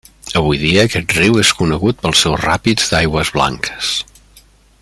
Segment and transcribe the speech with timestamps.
[0.39, 3.95] Avui dia aquest riu és conegut pels seus ràpids d'aigües blanques.